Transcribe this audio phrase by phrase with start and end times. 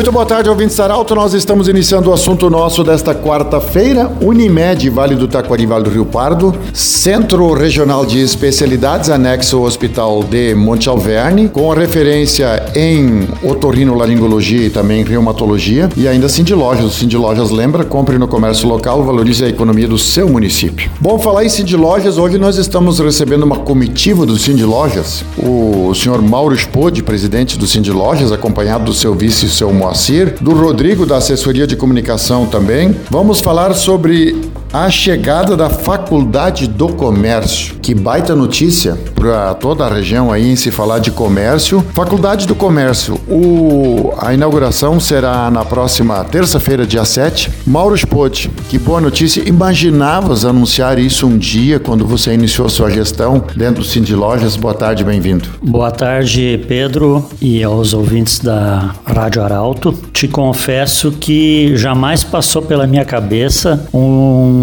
[0.00, 1.14] Muito boa tarde, ouvintes Saralto.
[1.14, 4.10] Nós estamos iniciando o assunto nosso desta quarta-feira.
[4.22, 6.54] Unimed, Vale do Taquari, Vale do Rio Pardo.
[6.72, 14.70] Centro Regional de Especialidades, anexo ao Hospital de Monte Alverne, com referência em otorrinolaringologia e
[14.70, 15.90] também reumatologia.
[15.94, 16.86] E ainda Cindy Lojas.
[16.86, 20.90] O Cindy Lojas lembra, compre no comércio local, valorize a economia do seu município.
[20.98, 25.22] Bom, falar em Cindy Lojas, hoje nós estamos recebendo uma comitiva do Cindy Lojas.
[25.36, 30.36] O senhor Mauro Spode, presidente do Cindy Lojas, acompanhado do seu vice e seu Moacir,
[30.40, 32.94] do Rodrigo da assessoria de comunicação também.
[33.10, 34.40] Vamos falar sobre
[34.72, 37.74] a chegada da Faculdade do Comércio.
[37.82, 41.84] Que baita notícia para toda a região aí em se falar de comércio.
[41.92, 43.20] Faculdade do Comércio.
[43.28, 47.50] O, a inauguração será na próxima terça-feira, dia 7.
[47.66, 49.46] Mauro Spot, que boa notícia.
[49.46, 54.56] Imaginavas anunciar isso um dia quando você iniciou sua gestão dentro do Cindy Lojas?
[54.56, 55.48] Boa tarde, bem-vindo.
[55.60, 59.92] Boa tarde, Pedro, e aos ouvintes da Rádio Arauto.
[60.12, 64.59] Te confesso que jamais passou pela minha cabeça um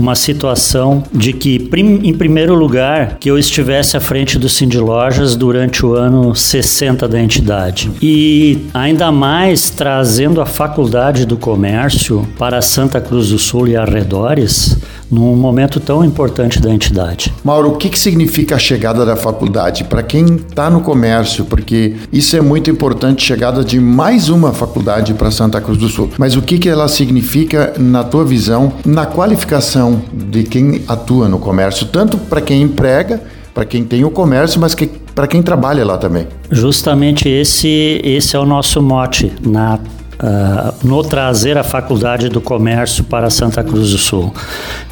[0.00, 5.36] uma situação de que, em primeiro lugar, que eu estivesse à frente do Cindy Lojas
[5.36, 7.90] durante o ano 60 da entidade.
[8.00, 14.78] E ainda mais trazendo a faculdade do comércio para Santa Cruz do Sul e arredores,
[15.10, 17.34] num momento tão importante da entidade.
[17.42, 21.44] Mauro, o que, que significa a chegada da faculdade para quem está no comércio?
[21.44, 26.10] Porque isso é muito importante, chegada de mais uma faculdade para Santa Cruz do Sul.
[26.18, 31.38] Mas o que, que ela significa, na tua visão, na qualificação de quem atua no
[31.38, 33.20] comércio, tanto para quem emprega,
[33.52, 36.26] para quem tem o comércio, mas que para quem trabalha lá também.
[36.50, 39.78] Justamente esse esse é o nosso mote na
[40.20, 44.32] uh, no trazer a Faculdade do Comércio para Santa Cruz do Sul.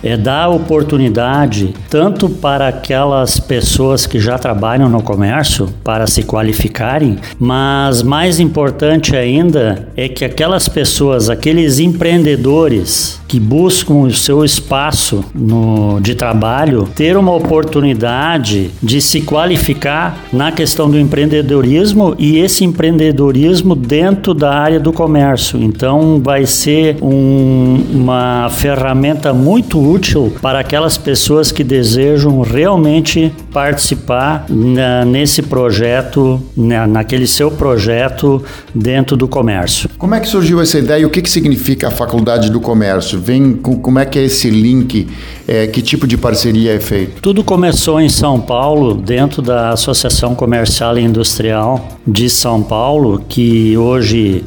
[0.02, 7.18] É dar oportunidade tanto para aquelas pessoas que já trabalham no comércio para se qualificarem,
[7.38, 15.22] mas mais importante ainda é que aquelas pessoas, aqueles empreendedores que buscam o seu espaço
[15.34, 22.64] no, de trabalho, ter uma oportunidade de se qualificar na questão do empreendedorismo e esse
[22.64, 25.62] empreendedorismo dentro da área do comércio.
[25.62, 34.46] Então, vai ser um, uma ferramenta muito útil para aquelas pessoas que desejam realmente participar
[34.48, 38.42] na, nesse projeto, na, naquele seu projeto
[38.74, 39.90] dentro do comércio.
[39.98, 43.17] Como é que surgiu essa ideia e o que, que significa a Faculdade do Comércio?
[43.18, 45.08] Vem com, como é que é esse link?
[45.46, 47.20] É, que tipo de parceria é feito?
[47.20, 53.76] Tudo começou em São Paulo, dentro da Associação Comercial e Industrial de São Paulo, que
[53.76, 54.44] hoje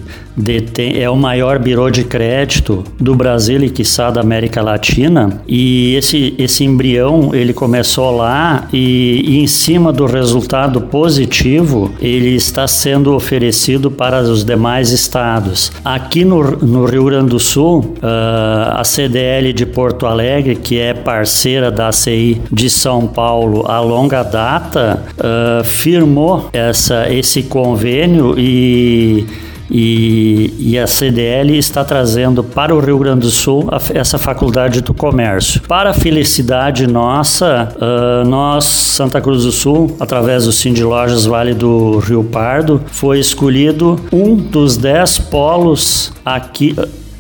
[0.96, 5.42] é o maior birô de crédito do Brasil e quiçá da América Latina.
[5.48, 12.36] E esse, esse embrião ele começou lá e, e, em cima do resultado positivo ele
[12.36, 15.72] está sendo oferecido para os demais estados.
[15.84, 20.94] Aqui no, no Rio Grande do Sul, uh, a CDL de Porto Alegre, que é
[20.94, 29.26] parceira da ACI de São Paulo a longa data, uh, firmou essa, esse convênio e
[29.74, 34.82] e, e, a CDL está trazendo para o Rio Grande do Sul a, essa faculdade
[34.82, 35.62] do comércio.
[35.62, 41.54] Para a felicidade nossa, uh, nós, Santa Cruz do Sul, através do Cindy Lojas Vale
[41.54, 46.76] do Rio Pardo, foi escolhido um dos dez polos aqui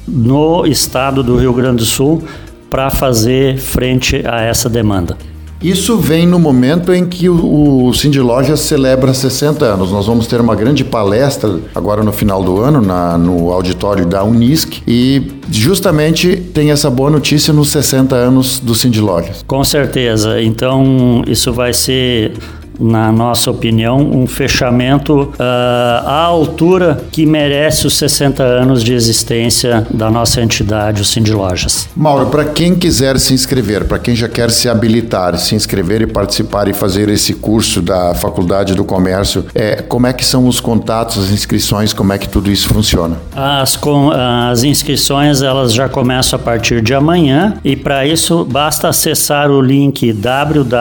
[0.05, 2.21] no estado do Rio Grande do Sul
[2.69, 5.17] para fazer frente a essa demanda.
[5.61, 9.91] Isso vem no momento em que o, o Cindy Lojas celebra 60 anos.
[9.91, 14.23] Nós vamos ter uma grande palestra agora no final do ano na, no auditório da
[14.23, 19.43] Unisc e justamente tem essa boa notícia nos 60 anos do Cindy Lojas.
[19.45, 20.41] Com certeza.
[20.41, 22.33] Então isso vai ser
[22.81, 29.85] na nossa opinião, um fechamento uh, à altura que merece os 60 anos de existência
[29.91, 31.87] da nossa entidade, o Cindy Lojas.
[31.95, 36.07] Mauro, para quem quiser se inscrever, para quem já quer se habilitar, se inscrever e
[36.07, 40.59] participar e fazer esse curso da Faculdade do Comércio, é, como é que são os
[40.59, 43.17] contatos, as inscrições, como é que tudo isso funciona?
[43.35, 48.87] As, com, as inscrições elas já começam a partir de amanhã e para isso basta
[48.89, 50.71] acessar o link www.fac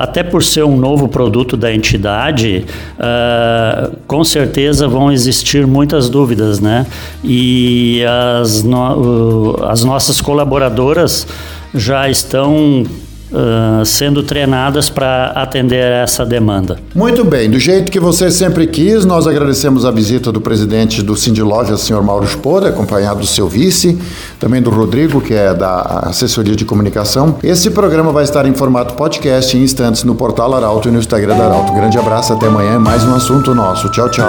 [0.00, 2.64] até por ser um novo produto da entidade,
[2.98, 6.86] uh, com certeza vão existir muitas dúvidas, né?
[7.22, 8.02] E
[8.40, 11.26] as, no, uh, as nossas colaboradoras
[11.74, 12.84] já estão
[13.32, 16.78] Uh, sendo treinadas para atender essa demanda.
[16.94, 21.16] Muito bem, do jeito que você sempre quis, nós agradecemos a visita do presidente do
[21.16, 23.98] Cindy Lojas, senhor Mauro Spoda, acompanhado do seu vice,
[24.38, 27.38] também do Rodrigo, que é da assessoria de comunicação.
[27.42, 31.36] Esse programa vai estar em formato podcast em instantes no portal Arauto e no Instagram
[31.36, 31.72] da Arauto.
[31.72, 33.88] Grande abraço, até amanhã, mais um assunto nosso.
[33.90, 34.26] Tchau, tchau.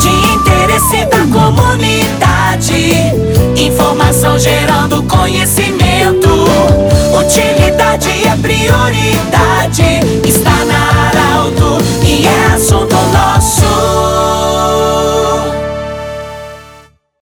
[0.00, 2.90] De interesse da comunidade,
[3.56, 6.85] informação gerando conhecimento.
[8.66, 10.15] Utilidade é prioridade